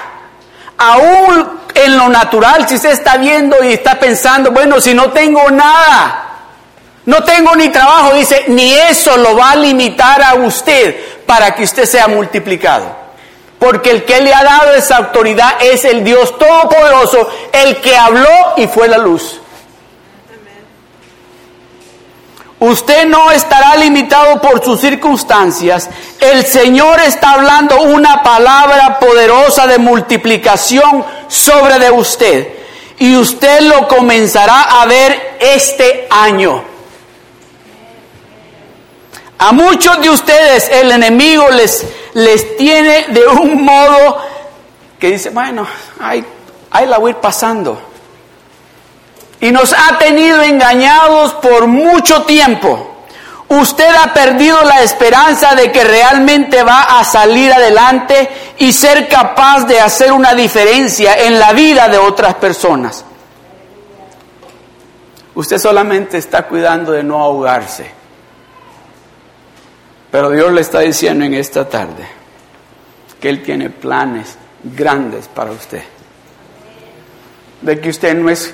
[0.77, 5.49] Aún en lo natural, si usted está viendo y está pensando, bueno, si no tengo
[5.51, 6.28] nada,
[7.09, 10.95] no tengo ni trabajo, dice, ni eso lo va a limitar a usted
[11.25, 12.85] para que usted sea multiplicado.
[13.57, 18.29] Porque el que le ha dado esa autoridad es el Dios Todopoderoso, el que habló
[18.57, 19.41] y fue la luz.
[22.59, 25.89] Usted no estará limitado por sus circunstancias.
[26.19, 32.53] El Señor está hablando una palabra poderosa de multiplicación sobre de usted.
[32.99, 36.68] Y usted lo comenzará a ver este año.
[39.39, 44.17] A muchos de ustedes el enemigo les, les tiene de un modo
[44.99, 45.65] que dice, bueno,
[46.01, 46.25] ahí,
[46.71, 47.81] ahí la voy a ir pasando.
[49.39, 53.05] Y nos ha tenido engañados por mucho tiempo.
[53.47, 59.65] Usted ha perdido la esperanza de que realmente va a salir adelante y ser capaz
[59.65, 63.05] de hacer una diferencia en la vida de otras personas.
[65.33, 67.98] Usted solamente está cuidando de no ahogarse.
[70.11, 72.07] Pero Dios le está diciendo en esta tarde
[73.19, 75.83] que Él tiene planes grandes para usted.
[77.61, 78.53] De que usted no es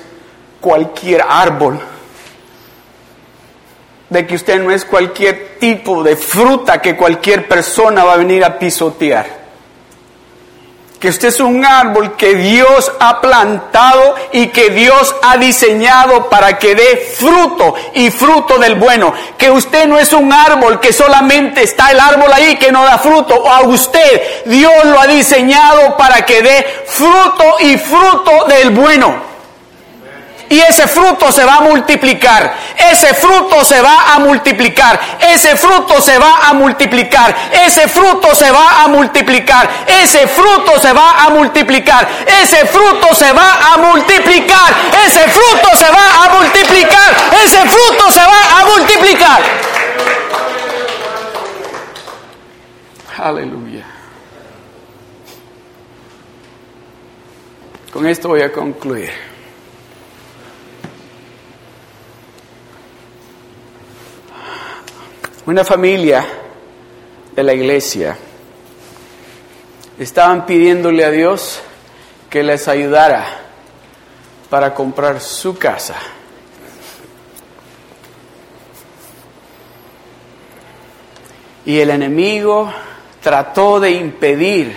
[0.60, 1.78] cualquier árbol,
[4.10, 8.44] de que usted no es cualquier tipo de fruta que cualquier persona va a venir
[8.44, 9.45] a pisotear
[11.06, 16.58] que usted es un árbol que Dios ha plantado y que Dios ha diseñado para
[16.58, 19.14] que dé fruto y fruto del bueno.
[19.38, 22.98] Que usted no es un árbol que solamente está el árbol ahí que no da
[22.98, 23.36] fruto.
[23.36, 29.25] O a usted Dios lo ha diseñado para que dé fruto y fruto del bueno
[30.48, 32.54] y ese fruto se va a multiplicar.
[32.76, 35.00] Ese fruto se va a multiplicar.
[35.20, 37.34] Ese fruto se va a multiplicar.
[37.52, 39.68] Ese fruto se va a multiplicar.
[39.86, 42.08] Ese fruto se va a multiplicar.
[42.42, 44.74] Ese fruto se va a multiplicar.
[45.04, 47.16] Ese fruto se va a multiplicar.
[47.44, 49.40] Ese fruto se va a multiplicar.
[53.18, 53.84] Aleluya.
[57.92, 59.25] Con esto voy a concluir.
[65.46, 66.26] Una familia
[67.36, 68.16] de la iglesia
[69.96, 71.60] estaban pidiéndole a Dios
[72.28, 73.24] que les ayudara
[74.50, 75.94] para comprar su casa.
[81.64, 82.72] Y el enemigo
[83.22, 84.74] trató de impedir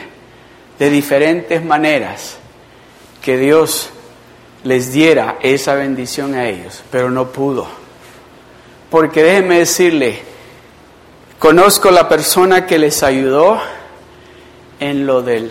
[0.77, 2.37] de diferentes maneras
[3.23, 3.89] que Dios
[4.63, 7.67] les diera esa bendición a ellos, pero no pudo.
[8.91, 10.29] Porque déjeme decirle,
[11.39, 13.61] Conozco la persona que les ayudó
[14.77, 15.49] en lo del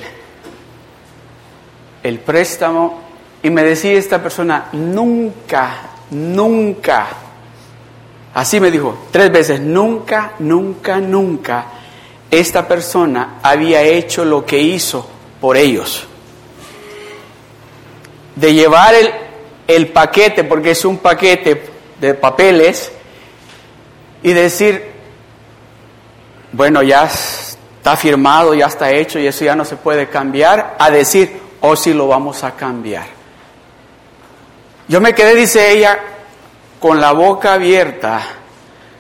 [2.02, 3.00] el préstamo
[3.42, 5.76] y me decía esta persona, nunca,
[6.10, 7.06] nunca,
[8.34, 11.66] así me dijo tres veces, nunca, nunca, nunca,
[12.30, 15.08] esta persona había hecho lo que hizo
[15.40, 16.06] por ellos.
[18.36, 19.10] De llevar el,
[19.66, 21.62] el paquete, porque es un paquete
[21.98, 22.92] de papeles,
[24.22, 24.97] y decir,
[26.52, 30.90] bueno, ya está firmado, ya está hecho y eso ya no se puede cambiar, a
[30.90, 33.06] decir, oh sí lo vamos a cambiar.
[34.88, 35.98] Yo me quedé, dice ella,
[36.80, 38.22] con la boca abierta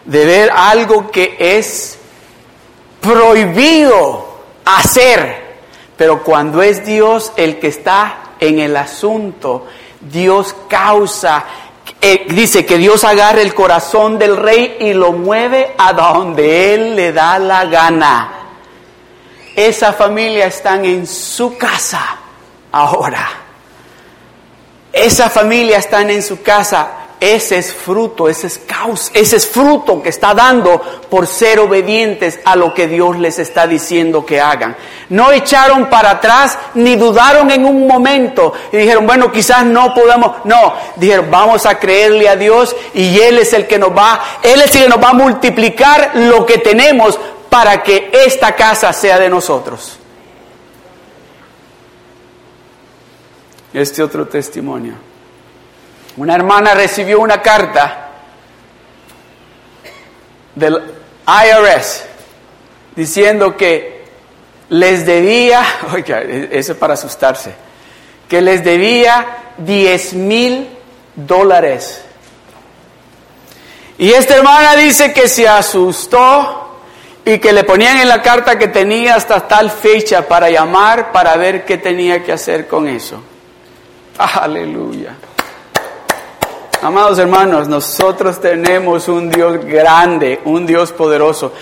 [0.04, 1.98] de ver algo que es
[3.00, 5.56] prohibido hacer,
[5.96, 9.66] pero cuando es Dios el que está en el asunto,
[10.00, 11.44] Dios causa
[12.00, 16.96] eh, dice que Dios agarra el corazón del rey y lo mueve a donde él
[16.96, 18.32] le da la gana.
[19.56, 22.16] Esa familia está en su casa
[22.70, 23.28] ahora.
[24.92, 30.00] Esa familia está en su casa ese es fruto, ese es causa, ese es fruto
[30.00, 34.76] que está dando por ser obedientes a lo que Dios les está diciendo que hagan.
[35.08, 40.44] No echaron para atrás ni dudaron en un momento y dijeron, bueno, quizás no podamos.
[40.44, 44.60] No, dijeron, vamos a creerle a Dios y Él es el que nos va, Él
[44.60, 49.18] es el que nos va a multiplicar lo que tenemos para que esta casa sea
[49.18, 49.98] de nosotros.
[53.72, 55.07] Este otro testimonio.
[56.18, 58.08] Una hermana recibió una carta
[60.56, 60.82] del
[61.28, 62.04] IRS
[62.96, 64.04] diciendo que
[64.70, 65.62] les debía,
[65.94, 67.54] oiga, eso es para asustarse,
[68.28, 69.26] que les debía
[69.58, 70.68] 10 mil
[71.14, 72.02] dólares.
[73.96, 76.80] Y esta hermana dice que se asustó
[77.24, 81.36] y que le ponían en la carta que tenía hasta tal fecha para llamar para
[81.36, 83.22] ver qué tenía que hacer con eso.
[84.18, 85.14] Aleluya.
[86.80, 91.52] Amados hermanos, nosotros tenemos un Dios grande, un Dios poderoso.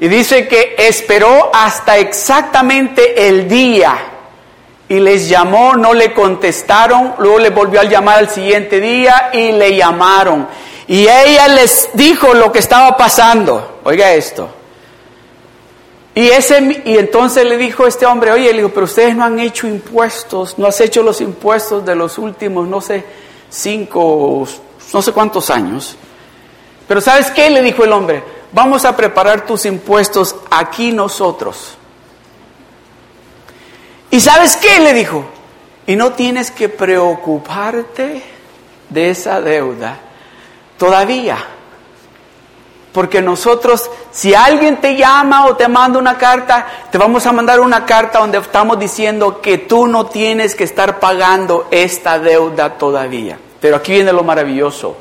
[0.00, 3.94] y dice que esperó hasta exactamente el día
[4.88, 9.52] y les llamó, no le contestaron, luego le volvió a llamar al siguiente día y
[9.52, 10.48] le llamaron.
[10.86, 13.80] Y ella les dijo lo que estaba pasando.
[13.84, 14.48] Oiga esto.
[16.18, 19.38] Y, ese, y entonces le dijo este hombre, oye, le digo, pero ustedes no han
[19.38, 23.04] hecho impuestos, no has hecho los impuestos de los últimos, no sé,
[23.48, 24.44] cinco,
[24.92, 25.96] no sé cuántos años.
[26.88, 27.48] Pero ¿sabes qué?
[27.50, 31.78] Le dijo el hombre, vamos a preparar tus impuestos aquí nosotros.
[34.10, 34.80] ¿Y sabes qué?
[34.80, 35.24] Le dijo,
[35.86, 38.24] y no tienes que preocuparte
[38.88, 40.00] de esa deuda
[40.78, 41.38] todavía.
[42.92, 47.60] Porque nosotros, si alguien te llama o te manda una carta, te vamos a mandar
[47.60, 53.38] una carta donde estamos diciendo que tú no tienes que estar pagando esta deuda todavía.
[53.60, 54.96] Pero aquí viene lo maravilloso.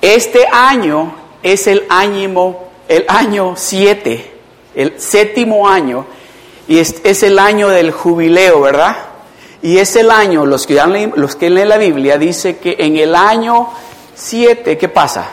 [0.00, 2.56] Este año es el año,
[2.88, 4.32] el año 7,
[4.74, 6.06] el séptimo año,
[6.68, 8.96] y es, el año del jubileo, ¿verdad?
[9.62, 10.74] Y es el año, los que,
[11.14, 13.68] los que leen la Biblia, dice que en el año
[14.14, 15.28] 7, ¿qué pasa?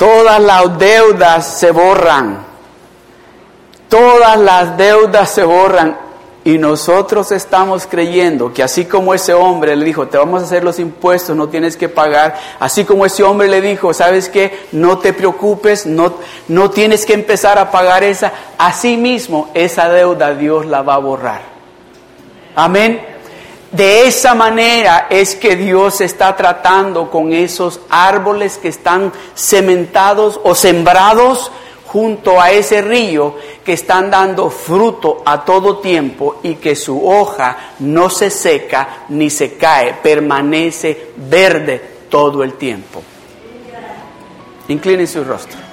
[0.00, 2.38] Todas las deudas se borran.
[3.90, 5.94] Todas las deudas se borran.
[6.42, 10.64] Y nosotros estamos creyendo que así como ese hombre le dijo, te vamos a hacer
[10.64, 14.96] los impuestos, no tienes que pagar, así como ese hombre le dijo, sabes qué, no
[14.96, 16.14] te preocupes, no,
[16.48, 20.98] no tienes que empezar a pagar esa, así mismo esa deuda Dios la va a
[20.98, 21.42] borrar.
[22.56, 23.09] Amén.
[23.72, 30.56] De esa manera es que Dios está tratando con esos árboles que están cementados o
[30.56, 31.52] sembrados
[31.86, 37.74] junto a ese río que están dando fruto a todo tiempo y que su hoja
[37.80, 43.02] no se seca ni se cae, permanece verde todo el tiempo.
[44.68, 45.69] Incline su rostro.